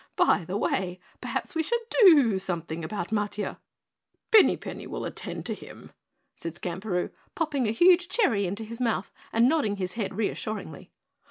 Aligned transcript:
By 0.15 0.45
the 0.45 0.57
way, 0.57 0.99
perhaps 1.21 1.53
we 1.53 1.61
should 1.61 1.79
do 2.05 2.39
something 2.39 2.83
about 2.83 3.09
Matiah?" 3.09 3.57
"Pinny 4.31 4.57
Penny 4.57 4.87
will 4.87 5.05
attend 5.05 5.45
to 5.45 5.53
him," 5.53 5.91
said 6.35 6.55
Skamperoo, 6.55 7.11
popping 7.35 7.67
a 7.67 7.71
huge 7.71 8.07
cherry 8.09 8.47
into 8.47 8.63
his 8.63 8.81
mouth 8.81 9.11
and 9.31 9.47
nodding 9.47 9.75
his 9.75 9.93
head 9.93 10.15
reassuringly. 10.17 10.89